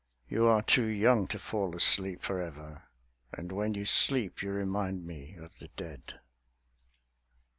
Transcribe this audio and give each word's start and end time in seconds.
You 0.27 0.47
are 0.47 0.63
too 0.63 0.85
young 0.87 1.27
to 1.27 1.37
fall 1.37 1.75
asleep 1.75 2.23
for 2.23 2.41
ever; 2.41 2.85
_And 3.37 3.51
when 3.51 3.75
you 3.75 3.85
sleep 3.85 4.41
you 4.41 4.49
remind 4.49 5.05
me 5.05 5.35
of 5.35 5.53
the 5.59 5.67
dead. 5.77 6.15